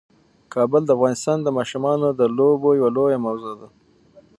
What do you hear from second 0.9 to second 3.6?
افغانستان د ماشومانو د لوبو یوه لویه موضوع